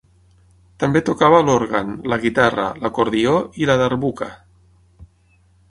[0.83, 4.31] També tocava l'òrgan, la guitarra, l'acordió i la darbuka.